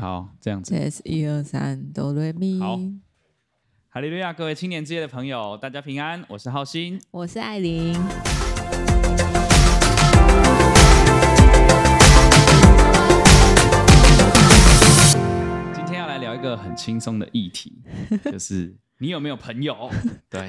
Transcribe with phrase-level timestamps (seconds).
[0.00, 0.74] 好，这样子。
[0.74, 2.58] S 一二三，哆瑞咪。
[2.58, 2.78] 好，
[3.90, 6.24] 哈利路亚，各位青年之夜的朋友，大家平安。
[6.26, 7.92] 我是浩鑫，我是艾琳。
[16.50, 17.80] 个很轻松的议题，
[18.30, 18.76] 就是。
[19.02, 19.90] 你有没有朋友？
[20.28, 20.46] 对，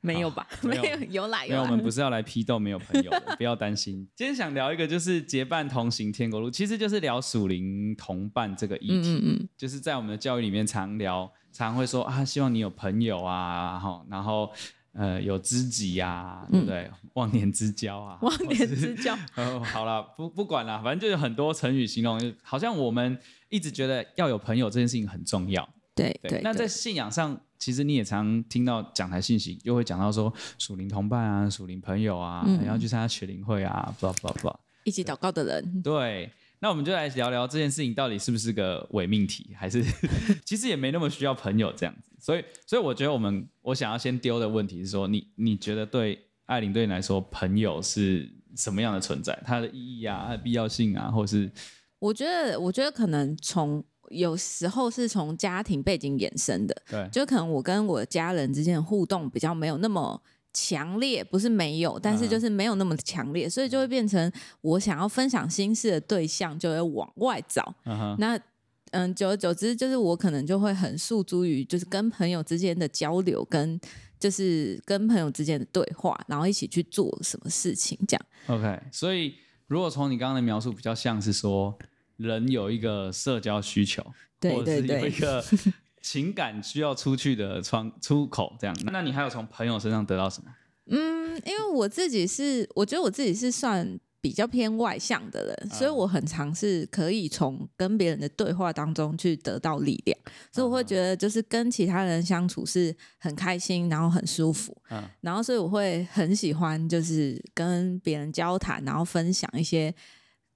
[0.00, 0.46] 没有吧？
[0.62, 1.50] 没有，有来有。
[1.50, 4.08] 没有，我们不是要来批斗没有朋友的， 不要担心。
[4.16, 9.12] 今天想聊一个，就是结伴同行天国路，其实就是聊属灵同伴这个议题。
[9.12, 14.50] 嗯嗯嗯，就是在我们的教育里面常聊，常会说啊，希望你有朋友啊，然后
[14.94, 16.90] 呃有知己呀、啊，对不对？
[17.12, 19.14] 忘年之交啊，忘年之交。
[19.36, 23.18] 哦，好了，不不管了，反正就有很多成语形容，好像我们
[23.50, 25.68] 一直觉得要有朋友这件事情很重要。
[25.94, 35.82] 对对，对，那在信仰上，其实你也常听到讲台信息，又会讲到说属灵同伴啊、属灵朋友啊，然、嗯、后去参加学灵会啊，blah blah blah，一起祷告的人。
[35.82, 39.84] 对，那我们就来聊聊这件事情到底是不是个伪命题，还是
[40.46, 42.12] 其实也没那么需要朋友这样子。
[42.18, 49.38] 所以，所以我觉得我们我想要先丢的问题是说，你你觉得对艾琳对你来说，朋友是什么样的存在？
[49.44, 51.50] 它的意义啊，它的必要性啊，或是？
[52.00, 53.84] 我觉得，我觉得可能从。
[54.10, 60.20] 有时候是从家庭背景衍生的，对，就可能我跟我的家人之间的互动比较没有那么
[60.52, 63.54] 强烈，不是没有，但是就是没有那么强烈，uh -huh.
[63.54, 67.62] 所以就会变成我想要分享心事的对象就会往外找。
[67.84, 68.16] Uh -huh.
[68.18, 68.36] 那
[68.90, 73.80] 嗯，久而久之，就是我可能就会很诉诸于就是跟朋友之间的交流，跟
[74.18, 78.26] 就是跟朋友之间的对话，然后一起去做什么事情这样。
[78.48, 79.36] OK，所以
[79.68, 81.78] 如果从你刚刚的描述，比较像是说。
[82.20, 84.04] 人有一个社交需求，
[84.38, 85.44] 对对对，或者是有一个
[86.02, 88.76] 情感需要出去的窗出口，这样。
[88.84, 90.50] 那你还有从朋友身上得到什么？
[90.86, 100.18] 嗯，因为我自己是，我觉得我自己是算比较偏外向的人，嗯、所以我很尝试可以从跟别人的对话当中去得到力量，
[100.52, 109.94] 所以我会觉得就是跟其他人相处是很开心，然后很舒服，嗯，然后所以我会很喜欢就是跟别人交谈，然后分享一些。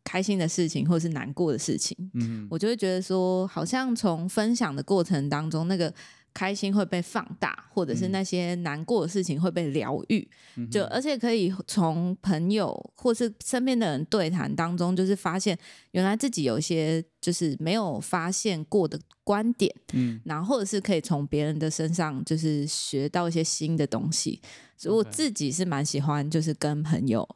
[0.04, 5.92] 开心的事情或是难过的事情，嗯，我就会觉得说，好像从分享的过程当中，那个
[6.34, 15.59] 开心会被放大，或者是那些难过的事情会被疗愈，嗯，就而且可以从朋友或是身边的人对谈当中，就是发现
[15.92, 24.42] 原来自己有一些就是没有发现过的观点，嗯，然后或者是可以从别人的身上就是学到一些新的东西，
[24.76, 27.26] 所以我自己是蛮喜欢就是跟朋友。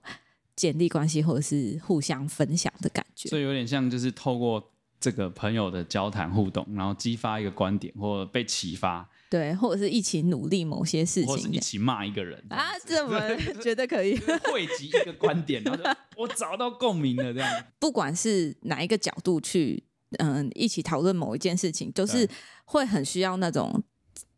[0.59, 13.21] 建立关系或者是互相分享的感觉，所以有点像就是透过这个朋友的交谈互动，然后激发一个观点或者被启发，对，或者是一起努力某些事情，或者是一起骂一个人啊，这么
[13.63, 14.19] 觉得可以
[14.53, 15.85] 汇集一个观点，然后
[16.19, 17.65] 我找到共鸣了这样。
[17.79, 19.85] 不管是哪一个角度去，
[20.19, 22.29] 嗯，一起讨论某一件事情，就是
[22.65, 23.81] 会很需要那种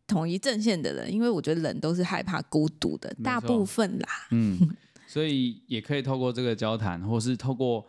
[0.07, 4.77] 统一阵线的人，因为我觉得人都是害怕孤独的，大部分啦，嗯。
[5.11, 7.85] 所以也可以透过这个交谈，或是透过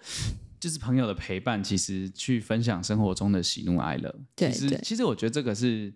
[0.59, 4.19] 就是朋友的陪伴，其实去分享生活中的喜怒哀乐。
[4.35, 5.93] 其实，其实我觉得这个是，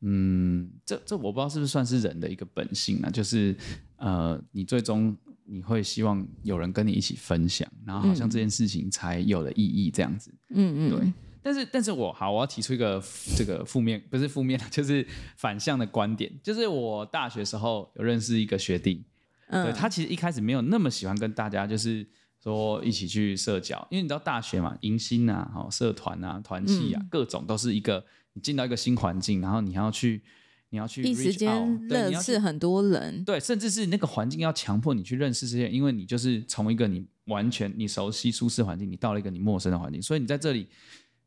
[0.00, 3.56] 嗯，这这我不知道是不是算是人的一个本性啊，就是
[3.98, 10.34] 呃，你最终你会希望有人跟你一起分享，然后好像这件事情才有了意义这样子。
[10.48, 11.12] 嗯嗯，对。
[11.44, 13.00] 但是，但是我好，我要提出一个
[13.36, 15.06] 这个负面，不是负面， 就是
[15.36, 19.04] 反向的观点，就是我大学时候有认识一个学弟。
[19.48, 22.06] 嗯、对，他其实一开始没有那么喜欢跟大家，就是
[22.42, 30.22] 说一起去社交，因为你知道大学嘛，迎新啊，哦，社团啊，团契啊，各种都是一个你进到一个新环境，然后你还要去，
[30.70, 40.68] 你要去一时间认识很多人，对，甚至是那个环境要强迫你去认识这些，因为你就是从一个你完全你熟悉舒适环境，你到了一个你陌生的环境，所以你在这里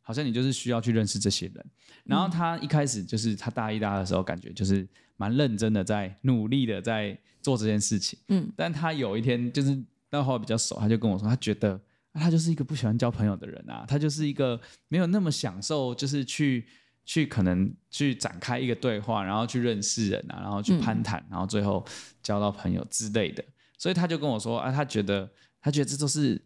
[0.10, 1.66] 好像你就是需要去认识这些人。
[2.04, 7.16] 然后他一开始就是他大一大二的时候，感觉就是蛮认真的，在努力的在。
[7.42, 11.80] 做这件事情，嗯，但他有一天就是那会比较熟，他就跟我说，他觉得
[12.14, 14.60] 他就是一个不喜欢交朋友的人啊，他就是一个
[14.90, 16.68] 没有那么享受，就是去
[17.06, 21.84] 去可能去展开一个对话，然后去认识人啊，然后去攀谈，然后最后
[22.22, 23.42] 交到朋友之类的。
[23.78, 25.32] 所以他就跟我说啊，他觉得
[25.62, 26.40] 他觉得这都是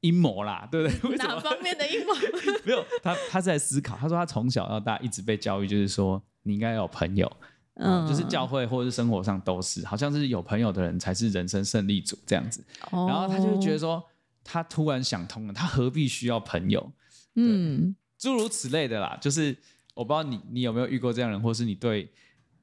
[0.00, 1.16] 阴谋啦，对不对？
[1.16, 2.14] 哪方面的阴谋？
[2.64, 3.96] 没有，他他是在思考。
[3.96, 7.30] 他说他从小到大一直被教育，就是说你应该要有朋友。
[7.74, 12.62] 嗯，就是教会或者是生活上都是，好像是有朋友的人才是人生胜利组这样子。
[12.90, 14.02] 然后他就会觉得说，
[14.44, 16.92] 他突然想通了，他何必需要朋友？
[17.36, 19.16] 嗯，诸如此类的啦。
[19.18, 19.56] 就是
[19.94, 22.12] 我不知道你你有没有遇过这样人，或是你对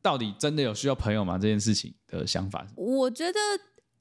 [0.03, 2.67] 到底真的有需要朋友吗这件事情的想法？
[2.75, 3.39] 我觉得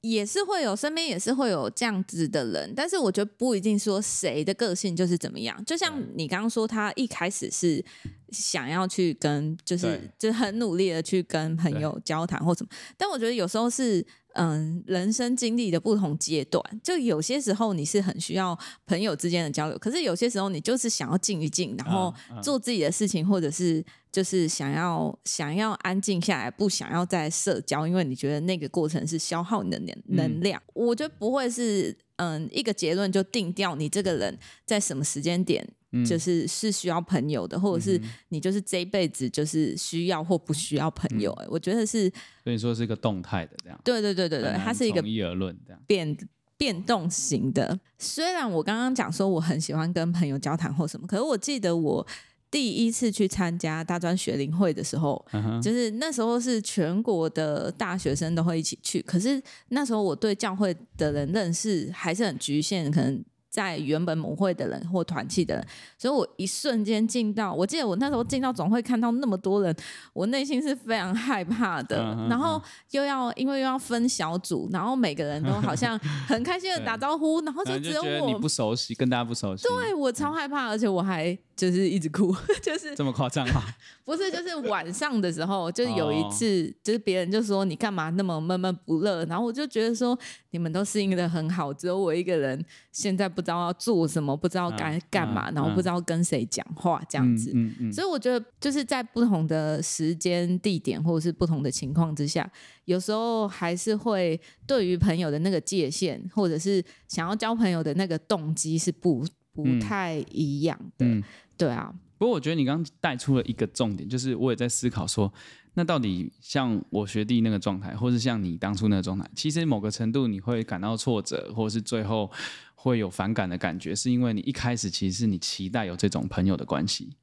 [0.01, 5.63] 也是会有，身边也是会有这样子的人，但是我觉得不一定说谁的个性就是怎么样。
[5.65, 7.83] 就像你刚刚说，他一开始是
[8.29, 14.05] 想要去跟，就是就很努力的去跟朋友交谈或什么，但我觉得有时候是。
[14.33, 30.61] 嗯，人生经历的不同阶段，就有些时候你是很需要朋友之间的交流，可是有些时候你就是想要静一静，然后做自己的事情，或者是就是想要想要安静下来，不想要再社交，因为你觉得那个过程是消耗你的能能量。
[30.67, 35.67] 嗯、我觉得不会是嗯一个结论就定掉你这个人在什么时间点。
[36.05, 37.99] 就是是需要朋友的，或者是
[38.29, 41.31] 你就是这一辈子就是需要或不需要朋友。
[41.33, 42.11] 哎、嗯，我觉得是，
[42.43, 43.79] 所以说是一个动态的这样。
[43.85, 46.17] 对对对对对，它是一个一而论这样变
[46.57, 47.79] 变动型的。
[47.97, 52.05] 虽然我刚刚讲说我很喜欢跟朋友交谈或什么，可是我记得我
[52.51, 63.23] 第一次去参加大专学龄会的时候，嗯、就是那时候是全国的大学生都会一起去，可是那时候我对教会的人认识还是很局限，可能。
[63.49, 65.67] 在原本母会的人或团契的人，
[65.97, 69.75] 所以我一瞬间进到，我记得我那时候进到总会看到那么多人，
[70.13, 71.97] 我内心是非常害怕的。
[71.99, 72.61] 嗯、然后
[72.91, 75.97] 又要因为又要分小组，然后每个人都好像
[76.27, 81.37] 很开心的打招呼，然后就只有我你不熟悉，跟大家不熟悉，对我超害怕，而且我还。
[81.57, 83.63] 就是一直哭， 就是这么夸张啊？
[84.05, 90.15] 不是，就是晚上的时候，就是有一次，就是别人就说你干嘛那么闷闷不乐，然后我就觉得说
[90.51, 97.53] 你们都适应的很好，只有我一个人现在不知道要做什么，不知道该干嘛，然后不知道跟谁讲话这样子。
[97.93, 102.51] 所以我觉得就是在不同的时间、地点或者是不同的情况之下，
[102.85, 109.23] 有时候还是会对于朋友的那个界限，或者是想要交朋友的那个动机是不
[109.53, 111.05] 不太一样的。
[111.05, 111.23] 嗯。
[111.55, 115.31] 对啊，不过我觉得你刚刚带出了一个重点，就是我也在思考说，
[115.77, 122.31] 那到底像我学弟那个状态，或是像你当初那个状态，其实某个程度你会感到挫折，或是最后
[122.73, 127.15] 会有反感的感觉，是因为你一开始其实是你期待有这种朋友的关系，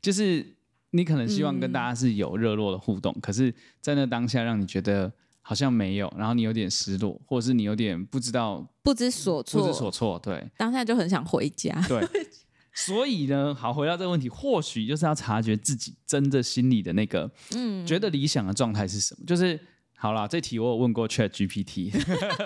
[0.00, 0.56] 就是
[0.92, 5.12] 你可能希望跟大家是有热络的互动，嗯、可是在那当下让你觉得
[5.42, 12.02] 好像没有，然后你有点失落，或者是你有点不知道不知所措，不知所措，对，当下就很想回家，对。
[12.86, 19.26] 所以呢，好，回到这个问题，或许就是要察觉自己真的心里的那个，嗯，觉得理想的状态是什么？
[19.26, 19.58] 就是
[19.96, 21.90] 好啦，这题我有问过 Chat GPT，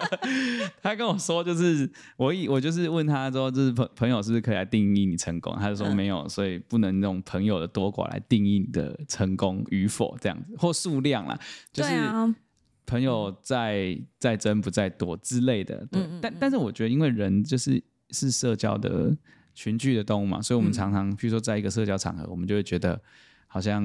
[0.83, 5.55] 他跟我说，就是我一我就是问他说，就是朋朋友是不是可以来定义你成功？
[5.59, 11.39] 他就说没有，所以不能用朋友的多寡来定义你的成功与否，这样子或数量啦，
[11.71, 11.91] 就是
[12.87, 15.87] 朋友在在增不在多之类的。
[15.93, 19.15] 对，但但是我觉得，因为人就是是社交的。
[19.55, 23.01] 群聚的动物嘛，所以我们常常，比如说在一个社交场合，我们就会觉得
[23.47, 23.83] 好像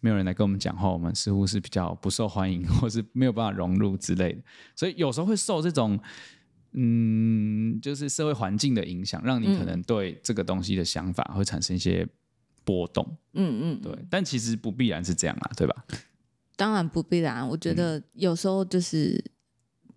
[0.00, 4.40] 没有人来跟我们讲话，我们似乎是比较不受欢迎， 或是没有办法融入之类的。
[4.74, 5.98] 所以有时候会受这种，
[6.72, 12.06] 嗯，就是社会环境的影响，让你可能对这个东西的想法会产生一些
[12.64, 13.16] 波动。
[13.32, 13.96] 嗯嗯，对。
[14.10, 15.84] 但其实不必然是这样啊，对吧？
[16.56, 17.48] 当然不必然。
[17.48, 19.24] 我觉得有时候就是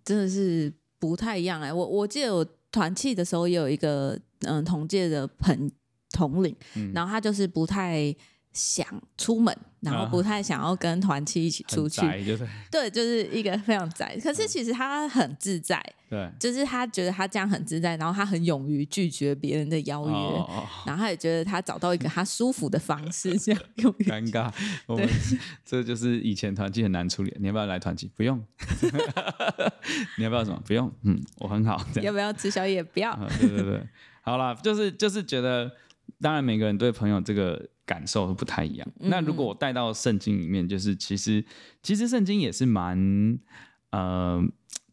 [0.04, 1.72] 真的是不太一样哎、欸。
[1.72, 4.18] 我我记得我团契的时候也有一个。
[4.44, 5.70] 嗯，同届的朋
[6.10, 8.12] 统领，嗯、然后他就是不太
[8.52, 14.18] 想出门，然后不太想要跟团契一起出去，就是、 对，就是一个非常宅。
[14.22, 24.52] 可是其实他很自在，对、嗯，就是他觉得他这样很自在，然后他很勇于拒绝别人的邀约，哦、然后他也觉得他找到一个他舒服的方式，这样用尴尬。
[24.86, 25.08] 我们
[25.64, 28.10] 这就是以前团契很难处理，你要不要来团契？
[28.14, 28.42] 不用。
[30.18, 30.62] 你要不要什么？
[30.66, 30.92] 不用。
[31.04, 31.82] 嗯，我很好。
[32.02, 32.82] 要不要吃宵夜？
[32.82, 33.12] 不要。
[33.14, 33.88] 嗯、对对对。
[34.20, 35.70] 好啦，就是就是觉得，
[36.20, 38.88] 当然每个人对朋友这个感受都不太一样。
[39.00, 41.44] 嗯、那如果我带到圣经里面，就是其实
[41.82, 43.38] 其实圣经也是蛮
[43.90, 44.42] 呃，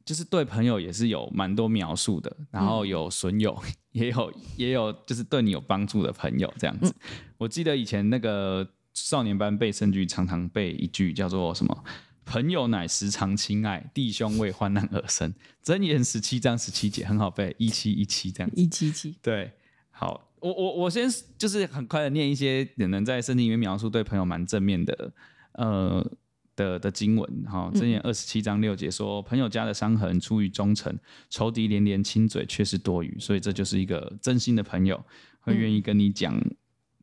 [0.06, 2.36] 就是对朋友也是有蛮多描述的。
[2.52, 6.94] 然后有损友， 也有也有就是对你有帮助的朋友这样子。
[7.02, 11.84] 嗯、我记得以前那个少年班背圣句，常常背一句叫做什么？
[12.26, 15.34] 朋友乃时常亲爱，弟兄为患难而生。
[15.64, 18.56] 箴言十七章十七节很好背，一七一七这样子。
[18.56, 19.18] 一七七。
[19.20, 19.52] 对，
[19.90, 25.14] 好，我我我先就是很快的念一些也能在圣经里面描述对朋友蛮正面的，
[25.54, 26.12] 呃
[26.56, 27.44] 的的经文。
[27.46, 30.98] 哈，箴言二十七章六节说，嗯、朋友家的伤痕出于忠诚，
[31.30, 33.18] 仇敌连连亲嘴却是多余。
[33.20, 35.04] 所以这就是一个真心的朋友，
[35.42, 36.40] 会愿意跟你讲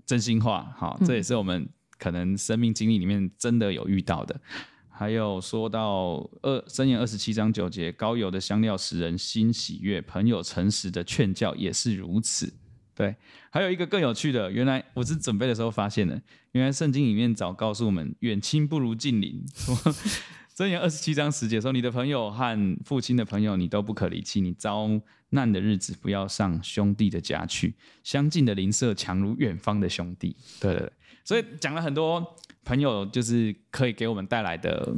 [0.04, 0.72] 真心话。
[0.76, 4.40] 好，这也是我们可能生命经历里面真的有遇到的。
[4.88, 12.50] 还有说到二箴言二十七章九节，高油的香料使人心喜悦，朋友诚实的劝教也是如此。
[12.96, 13.14] 对，
[13.50, 16.20] 还有一个更有趣的，原来我是准备的时候发现的，
[16.52, 19.44] 原来圣经里面早告诉我们，远亲不如近邻。
[19.54, 19.76] 说
[20.56, 24.40] 箴言二十七章十节说：“你的朋友和父亲的朋友，你都不可离弃。
[24.40, 24.88] 你遭
[25.28, 27.74] 难的日子，不要上兄弟的家去。
[28.02, 32.34] 相近的邻舍强如远方的兄弟。”对对对，所以讲了很多
[32.64, 34.96] 朋友，就是可以给我们带来的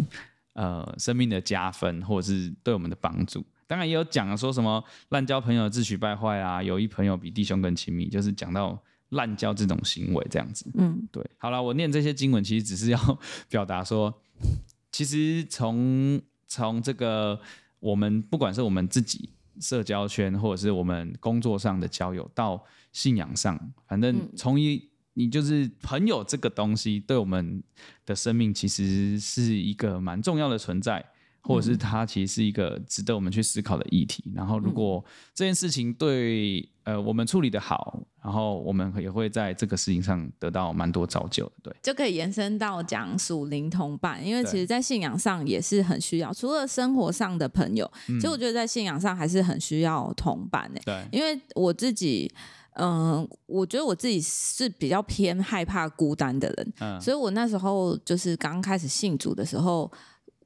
[0.53, 3.45] 呃生命的加分，或者是对我们的帮助。
[3.69, 10.69] 当然也有讲了说什么滥交朋友自取败坏啊，友谊朋友比弟兄更亲密，就是讲到滥交这种行为这样子。
[10.75, 11.25] 嗯，对。
[11.37, 14.23] 好了，我念这些经文，其实只是要表达说。
[14.91, 17.39] 其实从从这个
[17.79, 19.29] 我们不管是我们自己
[19.61, 27.63] 社交圈，或者是我们工作上的交友，到信仰上，反正从一你就是朋友这个东西，对我们
[28.07, 31.05] 的生命其实是一个蛮重要的存在。
[31.41, 34.25] 或者是它其实是一个值得我们去思考的议题。
[34.35, 35.03] 然后，如果
[35.35, 41.71] 这件事情对呃我们处理的好，然后我们也会在这个事情上得到蛮多造就的。
[41.71, 50.81] 对，就可以延伸到讲属灵同伴，因为其实在信仰上也是很需要，除了生活上的朋友，其实我觉得在信仰上还是很需要同伴的。
[50.85, 52.31] 对，因为我自己，
[52.75, 59.91] 嗯，我觉得我自己是比较偏害怕孤单的人，嗯，所以我那时候就是刚开始信主的时候。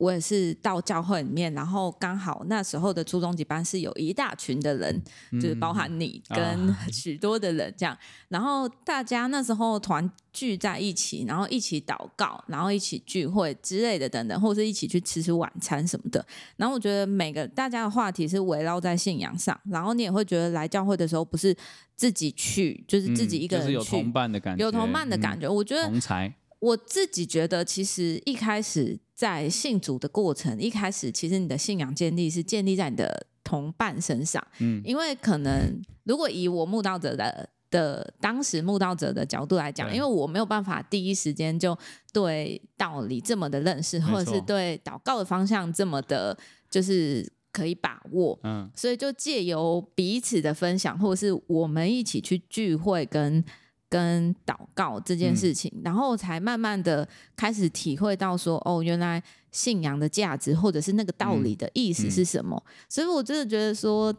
[0.02, 16.26] 我也是到教会里面，然后刚好那时候的初中级班是有一大群的人，嗯、就是包含你跟许多的人这样，啊、然后大家那时候团聚在一起，然后一起祷告，然后一起聚会之类的等等，或者是一起去吃吃晚餐什么的。
[16.56, 21.56] 然后我觉得每个大家的话题是围绕在信仰上，然后你也会觉得来教会的时候不是
[21.94, 25.46] 自己去，就是自己一个人去，嗯就是、有同伴的感觉，有同伴的感觉。
[25.46, 28.98] 嗯、我觉得同才，我自己觉得其实一开始。
[29.14, 41.78] 在信主的过程，一开始其实你的信仰建立是建立在你的同伴身上，嗯，因为可能如果以我慕道者的的当时慕道者的角度来讲，因为我没有办法第一时间就
[42.12, 46.36] 对道理这么的认识，或者是对祷告的方向这么的，
[46.70, 53.44] 就是可以把握，嗯，所以就借由彼此的分享，或者是我们一起去聚会跟。
[53.92, 57.06] 跟祷告这件事情，嗯、然后才慢慢的
[57.36, 62.56] 开始体会到说，哦，原来信仰的价值，或者是那个道理的意思是什么。
[62.56, 64.14] 嗯嗯、所以我真的觉得说，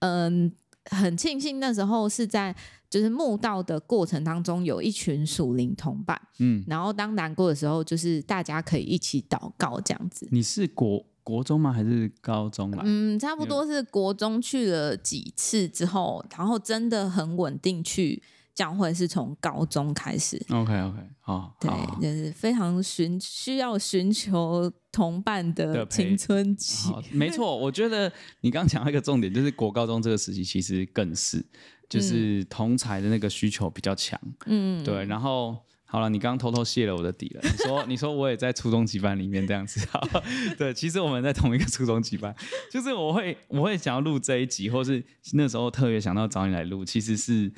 [0.00, 0.50] 嗯，
[0.90, 2.52] 很庆幸那时候是在
[2.90, 10.26] 就是墓道的过程当中，有一群属灵同伴，嗯，然后当难过的时候，就是大家可以一起祷告这样子。
[10.32, 11.72] 你是国国中吗？
[11.72, 12.82] 还是高中啊？
[12.84, 18.20] 嗯，差不多是国中去了几次之后，然后真的很稳定去。
[18.54, 26.92] 教会是从高中开始，OK OK，好，对，好就是非常寻需要寻求同伴的青春期。
[27.10, 28.10] 没错，我觉得
[28.42, 31.44] 你刚刚讲到一个重点，就是国高中这个时期其实更是，
[31.88, 34.20] 就是同才的那个需求比较强。
[34.46, 35.04] 嗯，对。
[35.06, 37.40] 然后好了，你刚刚偷偷泄了我的底了。
[37.42, 39.84] 你说，你说我也在初中级班里面这样子。
[40.56, 42.32] 对，其实我们在同一个初中级班。
[42.70, 47.52] 就是我会，我会想要录这一集，或是那时候特别想到找你来录，其实是。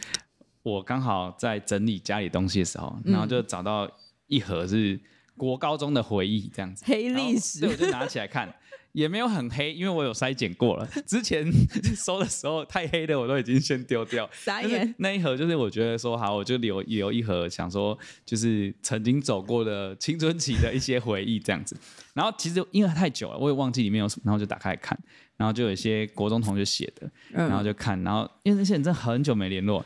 [0.66, 3.88] 我刚好在整理家里东西的时候，然后就找到
[4.26, 4.98] 一盒是
[5.36, 8.52] 国高中的回忆，这样子黑历史，对，我就拿起来看，
[8.90, 10.84] 也没有很黑，因为我有筛检过了。
[11.06, 11.48] 之前
[11.94, 14.28] 收的时候太黑的，我都已经先丢掉。
[14.32, 14.92] 傻眼。
[14.98, 21.76] 那一盒就是我觉得说好，我就留留一盒，想说就是曾经走过的青春期的一些回忆这样子。
[22.12, 24.98] 然后其实因为太久了，我也忘记里面有什么，然后就打开来看，
[25.36, 29.84] 然后就有一些国中同学写的，然后就看，然后因为那些人真的很久没联络。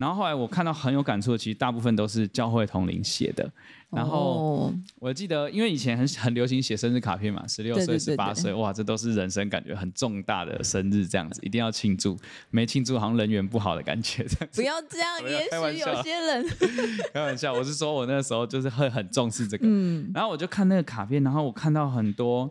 [0.00, 3.46] 然后后来我看到很有感触的，其实大部分都是教会同龄写的。
[3.90, 12.16] 然后我记得，因为以前很很流行写生日卡片嘛，十六岁、十八岁，哇，这都是人生感觉很重大的生日，这样子一定要庆祝，
[12.48, 14.24] 没庆祝好像人缘不好的感觉。
[14.54, 16.46] 不要这样， 也许有些人
[17.12, 19.66] 开玩笑，我是说我那个时候就是会很重视这个。
[19.68, 22.50] 嗯，然后我就看那个卡片，然后我看到很多。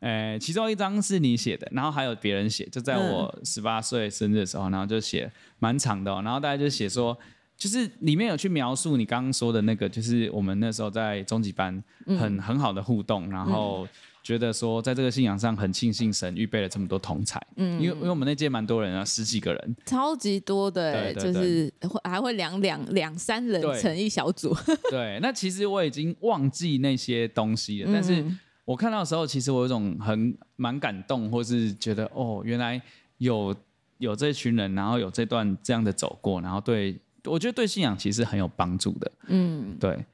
[0.00, 7.18] 诶，其中一张是你写的，然后还有别人写，就在我十八岁生日的时候，然后就写蛮长的，然后大家就写说，
[7.56, 13.88] 就是里面有去描述你刚刚说的那个，就是我们那时候在中级班很很好的互动，然后
[14.22, 24.56] 觉得说在这个信仰上很庆幸神预备了这么多同侪，嗯，因为因为我们那届蛮多人啊，十几个人，超级多的，就是会还会两两两三人成一小组，
[24.90, 28.24] 对，那其实我已经忘记那些东西了，但是。
[28.68, 32.78] 我看到的时候，其实我有一种很蛮感动，或是觉得哦，原来
[33.16, 33.56] 有
[33.96, 39.10] 有这群人，然后有这段这样的走过，然后对我觉得对信仰其实很有帮助的。
[39.28, 40.04] 嗯，对，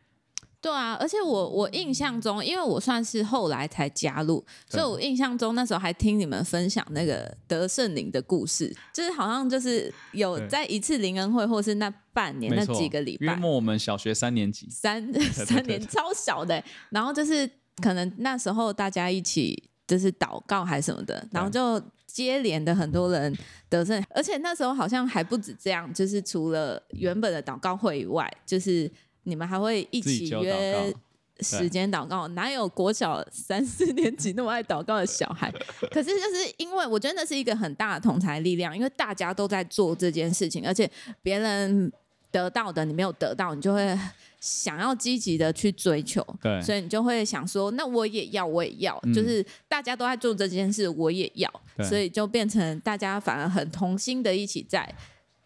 [0.60, 17.50] 对啊，而且我我印象中，因为我算是后来才加入，所以我印象中那时候还听你们分享那个得圣灵的故事，就是好像就是有在一次灵恩会，或是那半年那几个礼拜，约莫我们小学三年级，三三年超小的，然后就是。
[17.82, 23.36] 可能那时候大家一起就是祷告还是什么的，然后就接连的很多人
[23.68, 28.90] 得胜，而且那时候好像还不止这样，就是除了原本的祷告会以外，就是
[29.24, 30.94] 你们还会一起约。
[31.40, 35.52] 时间祷告，哪有国小三四年级那么爱祷告的小孩？
[35.90, 40.88] 可是就是因为我觉得那是一个很大的同才力量，因为大家都在做这件事情，而且
[41.22, 41.92] 别人
[42.34, 43.96] 得到的你没有得到，你就会
[44.40, 46.20] 想要积极的去追求。
[46.42, 51.48] 对，所以你就会想说，那我也要，我也要，嗯、就是大家都在做这件事，我也要，
[51.88, 54.92] 所以就变成大家反而很同心的一起在，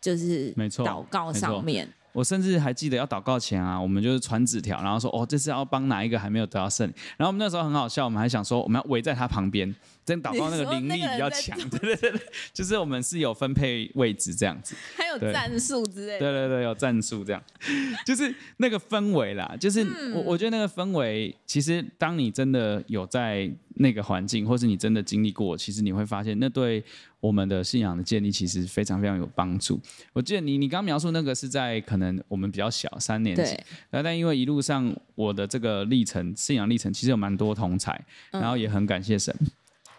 [0.00, 1.86] 就是没错祷告上面。
[2.12, 6.94] 我甚至还记得要祷告前啊，我们就是传纸条，然后说哦，这次要帮哪一个还没有得到圣灵。
[7.16, 9.72] 然后我们那时候很好笑，我们还想说我们要围在他旁边，
[10.04, 11.56] 真祷告那个灵力比较强。
[11.70, 12.20] 对对对，
[12.52, 16.18] 就是我们是有分配位置这样子， 还有战术之类的。
[16.18, 17.42] 对对对，有战术这样，
[18.04, 19.54] 就是那个氛围啦。
[19.60, 26.82] 就是我我觉得那个氛围，其实当你真的有在那个环境，或是你真的经历过，其实你会发现那对。
[27.20, 29.80] 我们的信仰的建立其实非常非常有帮助。
[30.12, 33.58] 我记得你你刚描述那个是在可能我们比较小三年级，
[33.90, 37.92] 那但因为一路上我的这个历程信仰历程其实有蛮多同侪，
[38.30, 39.34] 嗯、然后也很感谢神。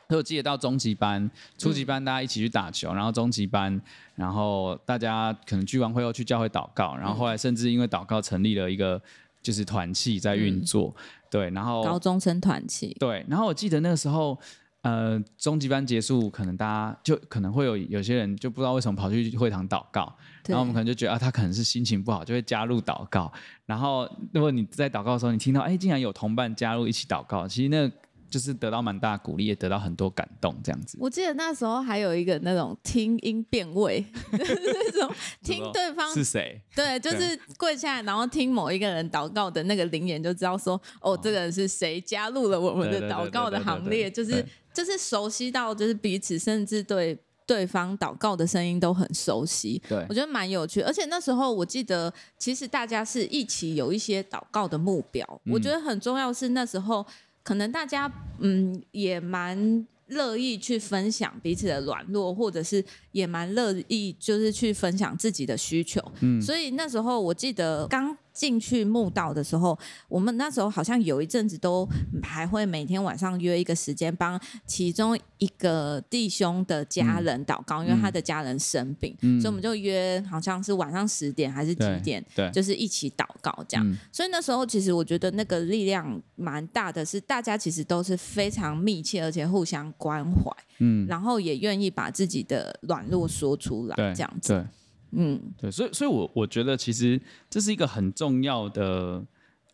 [0.08, 3.80] 所以我记得到中级班、初级班大家一起去打球，嗯、然后中级班，
[4.16, 9.02] 然后大家可能聚完会后去教会祷告，然后后来甚至因为祷告成立了一个
[9.42, 14.40] 就是团契在运作，嗯、对，然后高中生团契，对，然后我记得那个时候。
[14.82, 20.16] 呃，终极班结束，可能大家就可能会有有些人就不知道为什么跑去会堂祷告，
[20.48, 23.32] 然后我们可能就觉得啊，他可能是心情不好，就会加入祷告。
[23.66, 27.92] 然后如果你在祷告的时候，你听到哎，竟然有同伴加入一起祷告，其实那
[28.30, 30.98] 就是得到蛮大的鼓励，也得到很多感动，这样子。
[31.00, 34.06] 我记得那时候还有一个那种听音辨位，
[34.38, 44.46] 就是那种 听对方是谁，对，就是跪下来，然后听某一个人祷告的那个灵言，就知道说哦，这个人是谁加入了我们的祷告的行列，就是。
[44.72, 49.82] 就是熟悉到，就是彼此，甚至对对方祷告的声音都很熟悉。
[49.90, 50.80] 对，我觉得蛮有趣。
[50.82, 55.26] 而且那时候我记得，其实大家是一起有一些祷告的目标。
[55.46, 57.06] 嗯、我觉得很重要是那时候，
[57.44, 66.02] 可能大家嗯也蛮乐意去分享彼此的软弱，或者是也蛮乐意就是去分享自己的需求。
[66.22, 68.18] 嗯，所以那时候我记得刚。
[68.40, 71.86] 进去墓道的时候，我们那时候好像有一阵子都
[72.24, 83.86] 还会每天晚上约一个时间，帮其中一个弟兄的家人祷告，嗯、因为他的家人生病，嗯、所以我们就约好像是晚上十点还是几点，就是一起祷告这样。
[83.86, 90.50] 嗯、所以那时候其实我觉得那个力量蛮大的，是大家其实都是非常密切，而且互相关怀，
[90.80, 94.66] 嗯，然后也愿意把自己的软弱说出来，这样子。
[95.12, 97.20] 嗯，对，所以，所以我我觉得其实
[97.50, 99.24] 这是一个很重要的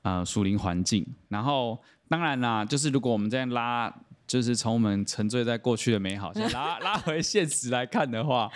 [0.01, 1.05] 啊属灵环境。
[1.27, 3.93] 然后，当然啦，就是如果我们这样拉，
[4.25, 8.49] 就是从我们沉醉在过去的美好， 先拉拉回现实来看的话，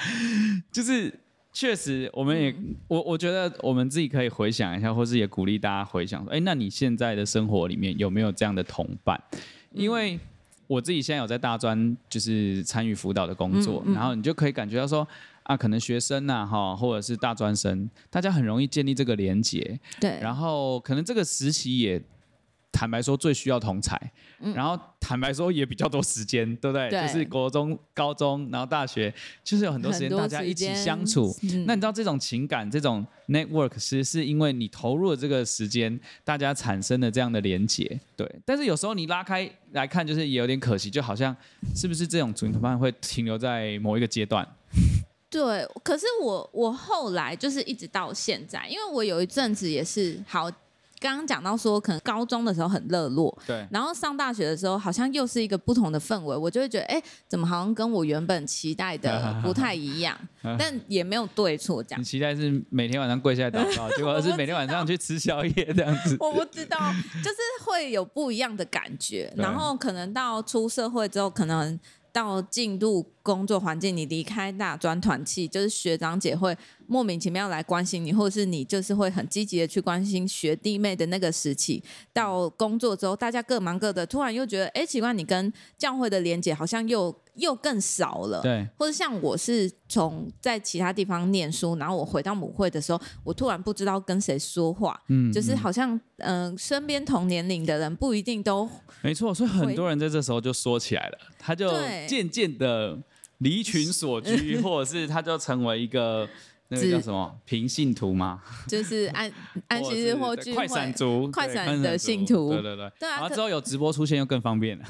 [0.71, 1.13] 就是
[1.51, 2.55] 确实我们也
[2.87, 9.21] 我我觉得我们自己可以回想一下，或是也鼓励大家回想说，哎，那你现在的生活里面有没有这样的同伴？
[9.73, 10.19] 因为
[10.67, 15.05] 我自己现在有在大专，就是参与辅导的工作，然后你就可以感觉到说。
[15.49, 19.79] 啊，可能学生呐、啊，哈，或者是大专生，大家很容易建立这个连结。
[19.99, 20.19] 对。
[20.21, 21.99] 然后可能这个时期也，
[22.71, 23.99] 坦白说最需要同才。
[24.41, 24.53] 嗯。
[24.53, 26.87] 然后坦白说也比较多时间，对不对？
[26.91, 27.01] 对。
[27.01, 29.11] 就是国中、高中，然后大学，
[29.43, 31.35] 就是有很多时间大家一起相处。
[31.41, 31.65] 嗯。
[31.65, 37.99] 那你知道这种情感、这种 network，其实是因为你投入了这个时间，大家产生的这样的连结。
[38.15, 38.31] 对。
[38.45, 41.35] 但是有时候你拉开来看，就是也有点可惜，就好像
[41.75, 44.47] 是不是这种主灵同伴会停留在某一个阶段？
[45.29, 50.49] 对，可是我我后来就是一直到现在，因为我有一阵子也是好，
[50.99, 60.17] 刚刚讲到说可能高中的时候很热络，对，然后上大学的时候好像又是一个不同的氛围，我就会觉得哎，怎么好像跟我原本期待的 不太一样，
[60.57, 62.01] 但也没有对错这样。
[62.01, 66.17] 你期待是每天晚上跪下来祷告， 结果是每天晚上去吃宵夜这样子。
[66.19, 66.77] 我不知道，
[67.23, 71.79] 就是会有不一样的感觉，然后可能到出社会之后，可能。
[72.19, 76.57] 到进入工作环境，你离开大专团契，就是学长姐会
[76.89, 81.83] 莫名其妙来关心你，或者是你就是会很积极的去关心学弟妹的那个时期。
[82.11, 88.41] 到工作之后，大家各忙各的，突然又觉得，哎，奇怪，你跟教会的连结好像又又更少了。
[88.41, 88.67] 对。
[88.75, 94.99] 或者像我是从在其他地方念书，然后我回到母会的时候，我突然不知道跟谁说话。
[95.09, 95.31] 嗯。
[95.31, 98.67] 就是好像，嗯、呃，身边同年龄的人不一定都。
[99.03, 101.71] 没错，所以很多人在这时候就说起来了，他就
[102.07, 102.97] 渐渐的
[103.37, 106.27] 离群所居， 或者是他就成为一个。
[106.71, 108.41] 那个叫什么平信徒吗？
[108.67, 109.31] 就是安
[109.67, 112.91] 安息日或聚会快闪族，快闪的信徒，对对对。
[112.99, 114.85] 对啊，然后之后有直播出现又更方便了，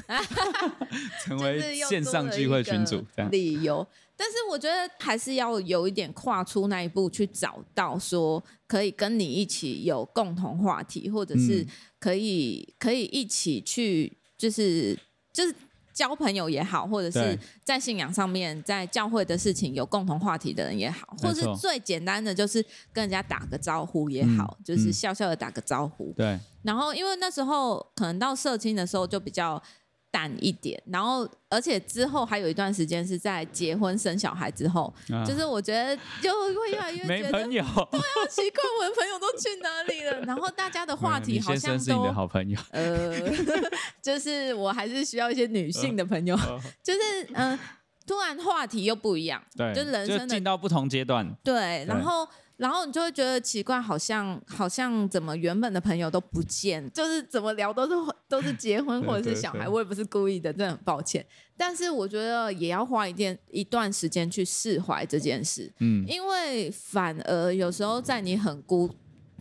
[1.24, 3.30] 成为线上聚会群组这样。
[3.30, 11.66] 理由，但是我觉得还是要有一点跨出那一步，去找到说可以跟你一起有共同话题，或者是
[11.98, 14.98] 可以可以一起去，就是
[15.32, 15.54] 就是。
[15.92, 26.12] 交朋友也好，或者是在信仰上面，在教会的事情有共同话题的人也好，或是最简单的就是跟人家打个招呼也好，嗯、就是笑笑的打个招呼。
[26.16, 26.38] 对。
[26.62, 29.62] 然后，因为那时候可能到社青的时候就比较。
[30.10, 40.20] 淡一点，然后而且之后还有一段时间是在结婚生小孩之后，啊、就是我觉得就会越来越觉得没朋友， 对啊，奇怪，我的朋友都去哪里了？
[40.26, 43.14] 然后大家的话题好像都，是你的好朋友，呃，
[44.02, 47.00] 就是我还是需要一些女性的朋友，呃、就是
[47.32, 47.60] 嗯、呃，
[48.06, 52.28] 突然话题又不一样，对，就人生的进到不同阶段，对，然后。
[52.60, 61.24] 然后你就会觉得奇怪，好像好像怎么原本的朋友都不见，就是怎么聊都是都是结婚 或者是小孩，我也不是故意的，真的很抱歉。
[61.56, 68.90] 但是我觉得也要花一点一段时间去释怀这件事，嗯，因为反而有时候在你很孤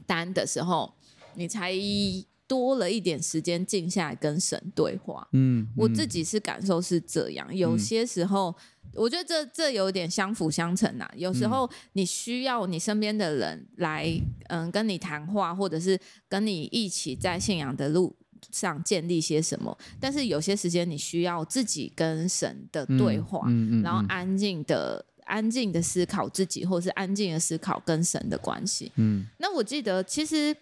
[0.08, 0.96] 单的时候，
[1.34, 1.74] 你才
[2.50, 8.54] 多了一点时间静下来跟神对话，嗯，我自己是感受是这样，有些时候。
[8.96, 11.14] 我觉得这这有点相辅相成呐、啊。
[11.16, 18.16] 有时候你需要你身边的人来，嗯，跟你谈话，或者是跟你一起在信仰的路
[18.52, 19.78] 上建立些什么。
[20.00, 28.92] 但是有些时间你需要自己跟神的对话，嗯嗯嗯、然后安静的、安静的思考自己，或者是安静的思考跟神的关系。
[28.96, 30.54] 嗯，那我记得其实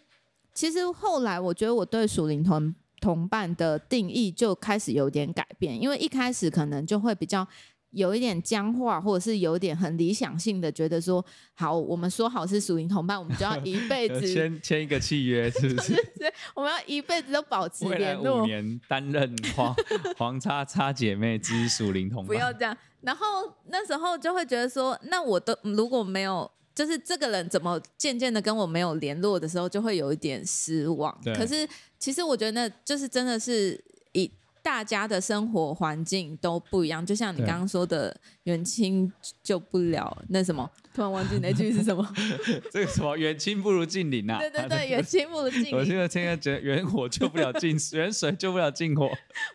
[0.58, 7.48] 其实后来我觉得我对属灵同同伴的定义就开始有点改变，因为一开始可能就会比较。
[7.92, 15.94] 有一点僵化，或者是有点很理想性的，觉得说好，我们说好是属灵同伴，我们就要一辈 子签签一个契约，是不是？
[16.20, 19.74] 对，我们要一辈子都保持联络，五年担任黄
[20.18, 22.28] 黄叉叉姐妹之属灵同伴。
[22.28, 22.78] 不要这样。
[23.02, 23.26] 然后
[23.68, 31.20] 那时候就会觉得说，那我都如果没有，就是这个人怎么渐渐的跟我没有联络的时候，就会有一点失望。
[31.24, 31.34] 对。
[31.36, 34.32] 可是其实我觉得，那就是真的是一。
[34.64, 38.14] 大家的生活环境都不一样，就像你刚刚说的
[38.44, 39.10] “远亲
[39.42, 42.06] 救不了”那什么， 突然忘记那句是什么？
[42.70, 44.38] 这个什么“远亲不如近邻”啊？
[44.40, 45.72] 对对 对，远亲不如近邻。
[45.74, 49.10] 我现在现在觉得远火救不了近，远水救不了近火，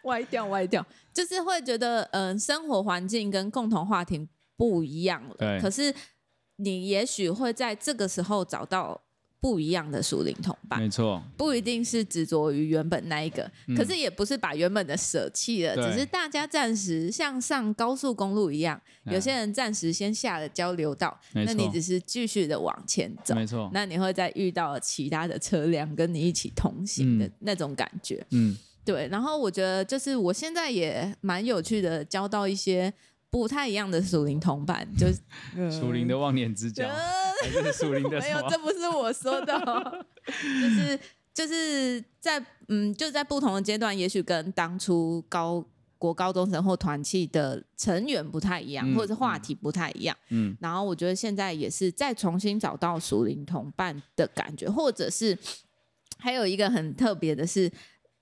[0.04, 5.34] 歪掉歪掉，就是会觉得嗯、呃，生活环境跟共同话题不一样了。
[5.38, 5.94] 对，可是
[6.62, 9.02] 你也许会在这个时候找到。
[9.42, 32.94] 不一样的属灵同伴，没错，不一定是执着于原本那一个，嗯、可是也不是把原本的舍弃了，只是大家暂时像上高速公路一样，有些人暂时先下了交流道，那你只是继续的往前走，没错，那你会再遇到其他的车辆跟你一起同行的那种感觉，嗯，对，然后我觉得就是我现在也蛮有趣的，交到一些。
[33.32, 38.20] 不太一样的属灵同伴，就是 属灵的忘年之交，还是属灵的？
[38.20, 41.00] 没有，这不是我说的， 就是
[41.32, 45.64] 就是在嗯，就在不同的阶段，也许跟当初高
[45.96, 50.14] 国高中生或团契的成员不太一样，嗯、或者是话题不太一样。
[50.28, 55.38] 嗯，然后我觉得现在也是再重新找到属灵同伴的感觉，或者是
[56.18, 57.72] 还有一个很特别的是。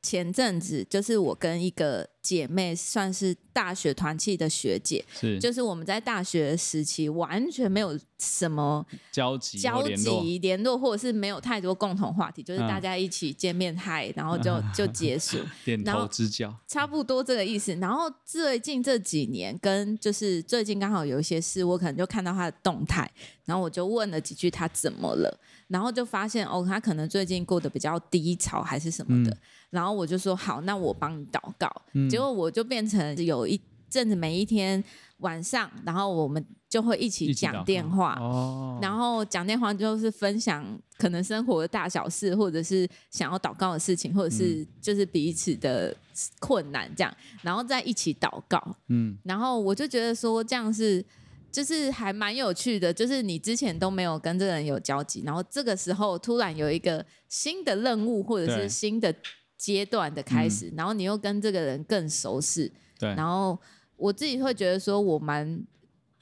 [0.03, 17.75] 前阵子就是我跟一个姐妹，算是大学团契的学姐，是就是我们在大学时期完全没有什么交集、交集联络，或者是没有太多共同话题，就是大家一起见面嗨、嗯，然后就 就结束，点头之交，差不多这个意思。
[17.77, 23.11] 然后最近这几年，跟就是最近刚好有一些事，我可能就看到她的动态，
[23.45, 25.41] 然后我就问了几句她怎么了。
[25.69, 29.31] 然后就发现哦，他可能最近过得比较低潮还是什么的。
[29.31, 29.39] 嗯、
[29.71, 32.10] 然后我就说好，那我帮你祷告、嗯。
[32.11, 34.83] 结果我就变成有一阵子，每一天
[35.19, 38.19] 晚上，然后我们就会一起讲电话。
[38.21, 38.79] 哦。
[38.83, 40.65] 然后讲电话就是分享
[40.99, 45.97] 可能生活的大小事，或者是想要祷告的事情，或者是就是彼此的
[46.39, 48.77] 困难这样，然后再一起祷告。
[48.89, 49.17] 嗯。
[49.25, 51.05] 然后我就觉得说这样是。
[51.53, 59.13] 就是还蛮有趣的，就是你之前都没有跟这个人有交集，然后这个时候突然有一个新的任务或者是新的
[59.61, 63.59] 阶段的开始，然后你又跟这个人更熟悉，对，然后
[63.97, 65.63] 我自己会觉得说，我蛮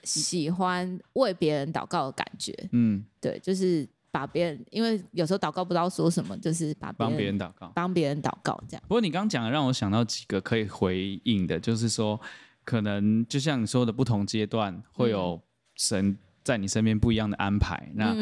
[0.02, 8.82] 喜欢为别人祷告的感觉，嗯，对，就是把别人，因为有时候祷告不知道说什么，就是把帮别人祷告，帮别人祷告这样。
[8.88, 12.20] 不过你刚刚讲的让我想到几个可以回应的，就是说。
[12.64, 15.40] 可能就像你说的，不同阶段会有
[15.76, 16.14] 神
[16.48, 17.92] 在你身边不一样的安排。
[17.94, 18.16] 那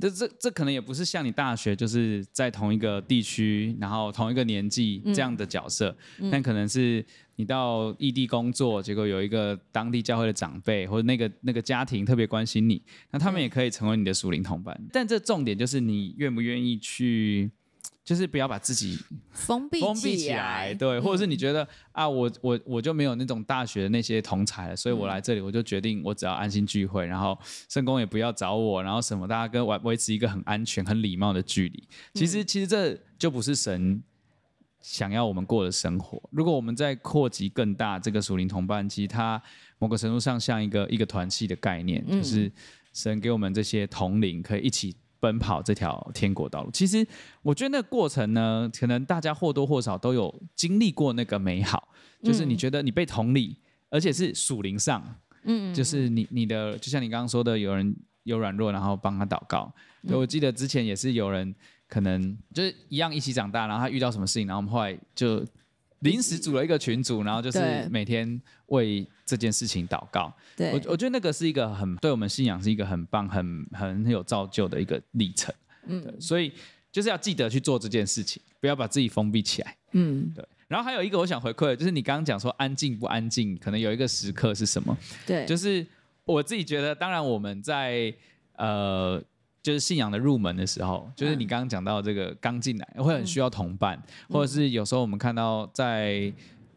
[0.00, 5.94] 这这这可能也不是像你大学就是在同一个地区，然后同一个年纪这样的角色，
[6.32, 14.74] 但可能是你到异地工作，结果有一个当地教会的长辈或者那个那个家庭特别关心你，那他们也可以成为你的属灵同伴。
[14.90, 17.50] 但这重点就是你愿不愿意去。
[18.06, 18.96] 就是不要把自己
[19.32, 27.36] 封闭封闭起来，对，或者是你觉得、嗯、啊，我我我就没有那种大学的那些同才了，所以我来这里，我就决定我只要安心聚会，然后
[27.68, 31.82] 圣公也不要找我，然后什么，大家跟维维持一个很安全、很礼貌的距离。
[32.14, 34.00] 其实，其实这就不是神
[34.80, 36.22] 想要我们过的生活。
[36.30, 39.42] 如果我们在扩及更大，这个属灵同伴，其实它
[39.80, 42.52] 某个程度上像一个一个团契的概念，就是
[42.92, 44.94] 神给我们这些同龄可以一起。
[45.26, 47.04] 奔跑这条天国道路，其实
[47.42, 51.88] 我觉得那个过程呢，可能大家或多或少都有经历过那个美好，
[52.22, 53.56] 就是你觉得你被同理，
[53.90, 55.02] 而且是属灵上，
[55.42, 59.74] 嗯，就是你你的，就像你刚刚说的，有人有软弱，然后帮他祷告。
[60.10, 61.52] 我记得之前也是有人
[61.88, 65.44] 可能就是一样一起长大，然后他遇到什么事情，然后我们后来就。
[66.06, 70.32] 临时组了一个群组，然后就是每天为这件事情祷告。
[70.56, 75.54] 对，我我觉得那个是一个很对我们信仰是一个很棒、很很有造就的一个历程。
[75.86, 76.52] 嗯，所以
[76.90, 79.76] 就是要记得去做这件事情，不要把自己封闭起来。
[79.92, 80.44] 嗯，对。
[80.68, 84.96] 然后还有一个我想回馈的，就是你刚刚讲说安静不安静，可能有一个时刻是什么？
[85.26, 85.86] 对，就是
[86.24, 88.14] 我自己觉得，当然我们在
[88.56, 89.22] 呃。
[89.66, 96.32] 就是信仰的入门的时候，就是你刚刚讲到这个刚进来会很需要同伴，嗯、或者是有时候我们看到在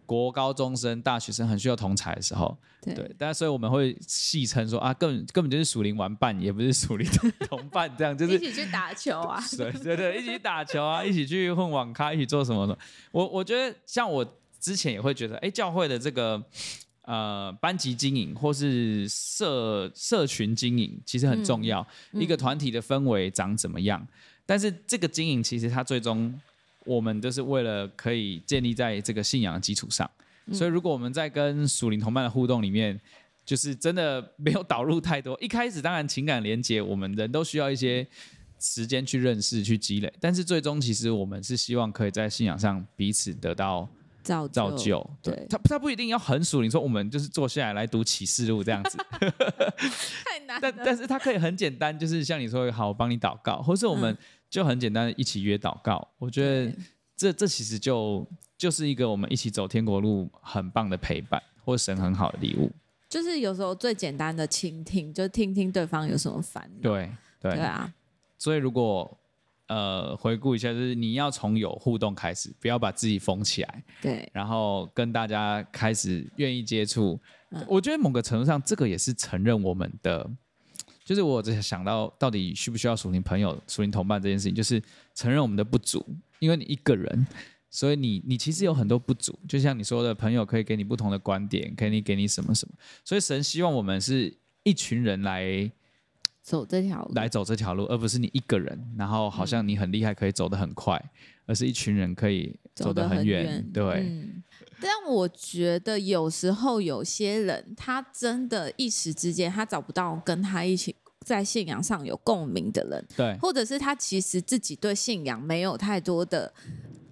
[0.08, 7.08] 国高中生、大学生很需要同才的时候，对，对，但所以我们会戏称说啊，根本根本就是属灵玩伴，也不是属灵
[7.48, 12.76] 同伴，这样就是一起去打球啊， 对对对，一起去打球啊，一起去混网咖，一起做什么的。
[13.12, 14.26] 我我觉得像我
[14.60, 16.44] 之前也会觉得，哎，教会的这个。
[17.10, 24.08] 呃，班级经营或是社社群经营其实很重要，一个团体的氛围长怎么样？
[24.46, 26.32] 但是这个经营其实它最终
[26.86, 30.08] 我们都是为了可以建立在这个信仰的基础上。
[30.46, 33.02] 嗯、所以如果我们在跟属灵同伴的互动里面，
[33.44, 38.06] 就是真的没有导入太多，一开始当然情感连接，我们人都需要一些
[38.60, 43.90] 时间去认识、去积累，但是最终其实我们是希望可以在信仰上彼此得到。
[44.30, 46.68] 造就，造就对他，他不一定要很属灵。
[46.68, 48.98] 你说我们就是坐下来来读启示录这样子，
[50.24, 50.60] 太难。
[50.62, 54.16] 但但是他可以很简单，就是像你说，好，我帮你祷告，或是我们
[54.50, 55.96] 就很简单的一起约祷告。
[55.98, 56.72] 嗯、我觉得
[57.16, 58.26] 这这其实就
[58.58, 62.72] 就是一个我们一起走天国路很棒的陪伴，或神很好的礼物。
[63.10, 66.82] 就是有时候最简单的倾听，就听听对方有什么烦恼。
[66.84, 67.12] 对
[67.42, 67.92] 对，对啊。
[68.38, 69.18] 所以如果。
[69.70, 73.84] 呃，回顾一下，就是你要从有互动开始，不要把自己封起来。
[74.02, 77.20] 对，然后跟大家开始愿意接触。
[77.52, 80.28] 嗯、我觉得某个程度上，这个也是承认我们的，
[81.06, 84.82] 就是我只想到到底需不需要属灵朋友、属灵同伴这件事情，就是
[85.14, 86.04] 承认我们的不足。
[86.40, 87.28] 因为你一个人，
[87.70, 89.38] 所以你你其实有很多不足。
[89.48, 92.74] 就像你说的，朋友可以给你不同的观点，可以给你什么什么。
[93.06, 95.72] 所以神希望我们是一群人来。
[96.50, 101.10] 走这条路，来走这条路，而不是你一个人，然后好像你很厉害，可以走得很快，嗯、
[101.46, 103.54] 而是一群人可以走得很远。
[103.54, 104.44] 很对、嗯，
[104.82, 116.52] 但我觉得有时候有些人，他真的一时之间，他找不到跟他一起在信仰上有共鸣的人，对，或者是他其实自己对信仰没有太多的。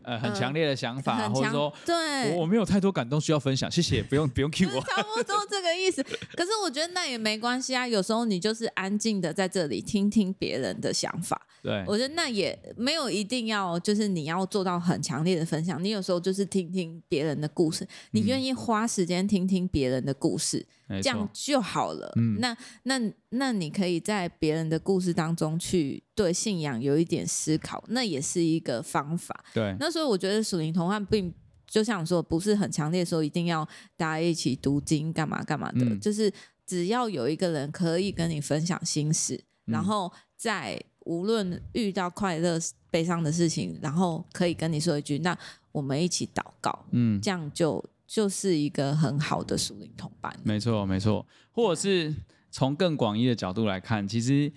[0.07, 4.79] 呃，很强烈的想法，呃、或者说，对，我我没有太多感动需要分享，谢谢，不用不用 cue 我。
[4.81, 6.01] 差不多这个意思。
[6.01, 11.45] 可是我觉得那也没关系啊，有时候你就是安静的在这里听听别人的想法。
[11.61, 15.83] 对，我觉得那也没有一定要，就是你要做到很强烈的分享。
[15.83, 20.59] 你有时候就是听听别人的故事，你愿意花时间听听别人的故事。
[20.59, 22.11] 嗯这样就好了。
[22.15, 29.43] 嗯，那那那你可以在别人的故事当中去对信仰有一点思考，那也是一个方法。
[29.53, 31.33] 对，那所以我觉得属灵同伴并
[31.67, 36.31] 就像说不是很强烈说，一定要大家一起读经干嘛干嘛的，嗯、就是
[36.65, 42.57] 只要有一个人可以跟你分享心事，嗯、然后在无论遇到快乐
[42.89, 45.37] 悲伤的事情，然后可以跟你说一句，那
[45.73, 46.85] 我们一起祷告。
[46.91, 47.83] 嗯，这样就。
[48.07, 50.33] 就是一个很好的属灵同伴。
[50.43, 51.27] 没错，没错。
[51.51, 52.15] 或者是
[52.49, 54.51] 从更广义的角度来看，其实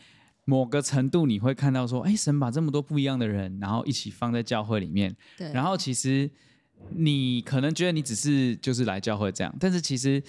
[0.45, 5.15] 某个程度你会看到说，哎，神把这么多不一样的人，然后一起放在教会里面。
[5.37, 5.53] 对。
[5.53, 6.31] 然后其实
[6.91, 10.23] 你可能觉得你只是就是来教会这样，但是其实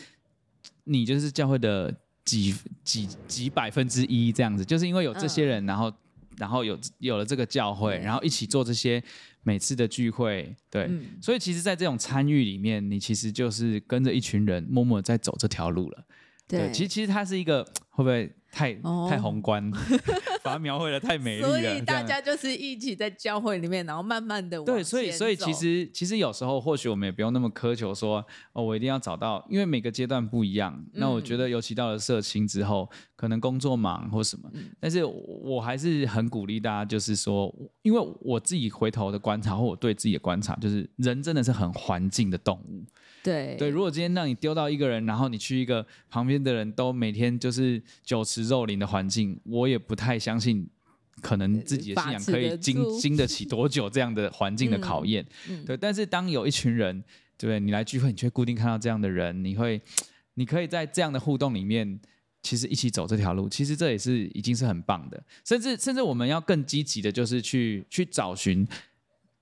[0.86, 5.94] 你就是教会的几几几百分之一这样子，就是因为有这些人，然后
[6.42, 9.02] 然后有有了这个教会，然后一起做这些。
[9.44, 16.06] 每次的聚会，对，嗯、所以其实，在这种参与里面，你其实就是跟着一群人，默默在走这条路了。
[16.52, 19.72] 对，对，其实其实它是一个会不会太、哦、太宏观，
[20.44, 21.48] 把它描绘的太美丽了。
[21.48, 30.78] 所以大家就是一起在教会里面，然后慢慢的对，所以所以其实其实有时候或许我们也不用那么苛求说哦，我一定要找到，因为每个阶段不一样。
[30.94, 42.84] 那我觉得尤其到了社青之后，嗯、可能工作忙或什么，嗯、但是我还是很鼓励大家，就是说，因为我自己回头的观察或我对自己的观察，就是人真的是很环境的动物。
[43.24, 50.68] 对对，如果今天让你丢到一个人，然后你去一个旁边的人都每天就是酒池肉林的环境，我也不太相信，
[51.22, 55.24] 可能自己的信仰可以经经得起多久这样的环境的考验。
[55.50, 57.00] 嗯嗯、对，但是当有一群人，
[57.38, 57.60] 对不对？
[57.60, 59.80] 你来聚会，你却固定看到这样的人，你会，
[60.34, 62.00] 你可以在这样的互动里面，
[62.42, 65.24] 其实一起走这条路，其实这也是已经是很棒的。
[65.46, 68.68] 甚至甚至我们要更积极的，就是去去找寻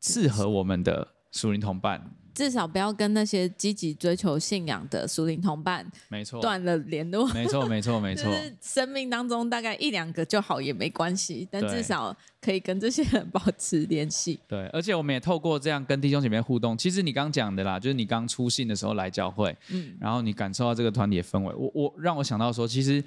[0.02, 2.16] 适合我们的属灵同伴。
[2.40, 7.28] 至少不要跟那些积极追求信仰的属灵同伴，没错，断了联络。
[7.34, 8.34] 没错，没错，没错。
[8.64, 14.40] 生命当中大概一两个就好也没关系，但至少可以跟这些人保持联系。
[14.48, 16.78] 对，而且我们也透过这样跟弟兄姐妹互动。
[16.78, 23.04] 其实你刚讲的啦，就是你刚出信的时候来教会，嗯，然后你感受到这个团体的氛围，我我让我想到说，其实。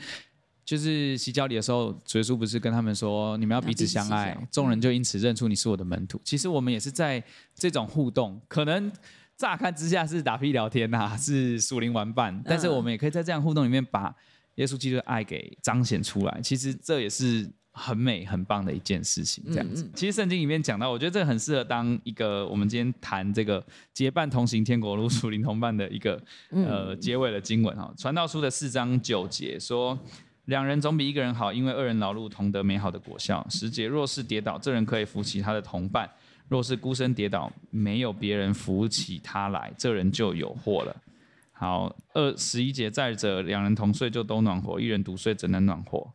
[0.64, 6.20] 就是洗脚礼的时候，主耶稣不是跟他们说，你们要彼此相爱，众人就因此认出你是我的门徒。
[6.24, 8.90] 其实我们也是在这种互动，可能
[9.42, 14.14] 乍看之下是打屁聊天呐、啊，是属灵玩伴，但是我们也可以在这样互动里面把
[14.55, 16.40] 耶稣基督的爱给彰显出来。
[16.40, 19.42] 其实这也是很美很棒的一件事情。
[19.48, 23.61] 这样子，其实圣经里面讲到，我觉得这个很适合当一个我们今天谈这个
[23.92, 27.92] 结伴同行天国路属灵同伴的一个呃结尾的经文哈。
[27.98, 29.98] 传道书的四章九节说。
[30.46, 33.46] 两人总比一个人好，因为二人劳碌同得美好的果效。
[33.48, 36.05] 十节，若是跌倒，这人可以扶起他的同伴；
[36.52, 40.94] 若是孤身跌倒，没有别人扶起他来，这人就有祸了。
[41.50, 46.06] 好，二十一节，再者，两人同睡就都暖和，一人独睡怎能暖和？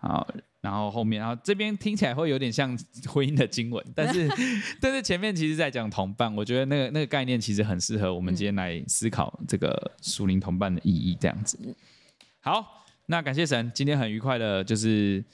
[0.00, 0.28] 好，
[0.60, 4.28] 然后后面，然后这边听起来会有点像婚姻的经文，但是
[4.80, 11.58] 但是前面其实在讲同伴，我觉得那个那个概念其实很适合我们今天来思考这个属灵同伴的意义，这样子。
[12.40, 12.76] 好。
[13.10, 15.24] 那感谢神，今天很愉快的，就是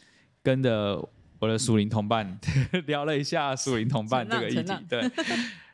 [0.44, 0.96] 跟着
[1.44, 2.38] 我的属灵同伴
[2.86, 4.72] 聊了一下属灵同伴这个议题。
[4.88, 5.10] 对，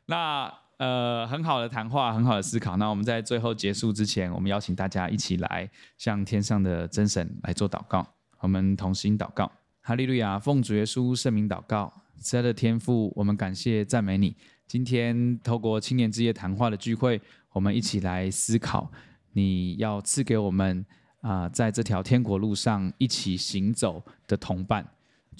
[0.07, 2.77] 那呃很好的谈话，很好的思考。
[2.77, 8.05] 那我们在最后结束之前，我们邀请大家一起来向天上的真神来做祷告。
[8.41, 14.37] 我们同心祷告，哈利路亚，奉主耶稣圣名祷告，慈爱的天父，我们感谢赞美你。
[14.67, 17.21] 今天透过青年之夜谈话的聚会，
[17.53, 18.91] 我们一起来思考，
[19.35, 20.85] 你要赐给我们。
[21.23, 24.83] 啊、呃，在这条天国路上一起行走的同伴，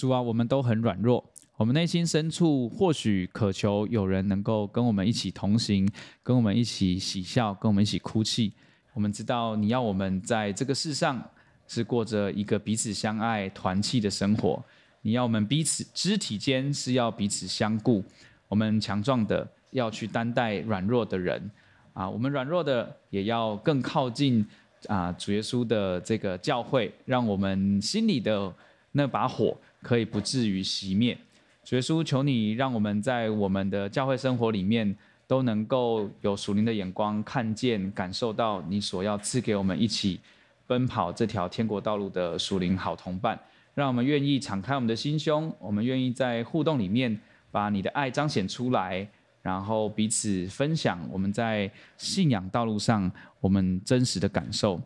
[0.01, 1.23] 主啊，我们都很软弱，
[1.59, 5.87] 我们内心深处或许渴求有人能够跟我们一起同行，
[6.23, 8.51] 跟我们一起喜笑，跟我们一起哭泣。
[8.95, 11.23] 我们知道你要我们在这个世上
[11.69, 14.65] 是过着一个彼此相爱、团契的生活，
[15.03, 18.03] 你要我们彼此肢体间是要彼此相顾，
[18.49, 21.51] 我们强壮的要去担待软弱的人，
[21.93, 24.47] 啊，我们软弱的也要更靠近。
[24.89, 28.51] 啊，主耶稣的这个教会，让我们心里的
[28.93, 31.17] 那把火可以不至于熄灭。
[31.65, 40.19] 主耶稣，求你让我们在我们的教会生活里面都能够有属灵的眼光，看见、感受到你所要赐给我们一起
[40.67, 43.39] 奔跑这条天国道路的属灵好同伴。
[43.75, 47.19] 让我们愿意敞开我们的心胸，我们愿意在互动里面
[47.51, 49.09] 把你的爱彰显出来。
[49.43, 54.79] 然后彼此分享我们在信仰道路上我们真实的感受，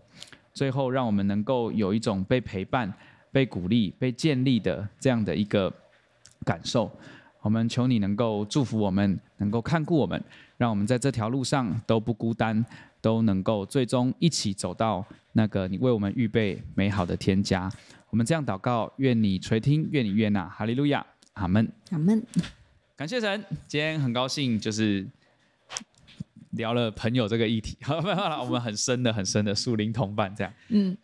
[0.53, 2.93] 最后让我们能够有一种被陪伴、
[3.35, 5.73] 被鼓励、被建立的这样的一个
[6.45, 6.89] 感受。
[7.43, 10.23] 我们求你能够祝福我们，能够看顾我们，
[10.57, 12.65] 让我们在这条路上都不孤单，
[13.01, 17.69] 都能够最终一起走到那个你为我们预备美好的天家。
[18.11, 20.49] 我们这样祷告，愿你垂听，愿你悦纳。
[20.49, 22.23] 哈利路亚，阿门，阿门。
[22.97, 25.05] 感谢神，今天很高兴，就是
[26.53, 27.77] 聊了朋友这个议题。
[27.83, 27.97] 好，
[28.45, 30.53] 我们很深的、很深的树林同伴这样。
[30.69, 30.97] 嗯，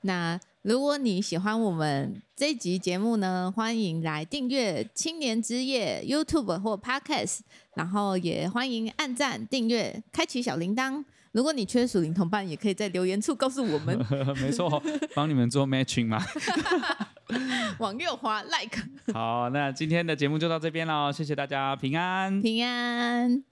[0.00, 7.40] 那如果你喜欢我们这一集节目呢，欢迎来订阅青年之夜 YouTube 或 Podcast，
[7.74, 11.04] 然后也欢迎按赞、订阅、开启小铃铛。
[11.32, 13.98] 如果你缺属灵同伴，也可以在留言处告诉我们。
[14.40, 14.80] 没错，
[15.16, 16.22] 帮你们做 matching 嘛。
[17.80, 18.78] 往右滑 like。
[19.12, 23.51] 好，那今天的节目就到这边喽，谢谢大家，平安，平安。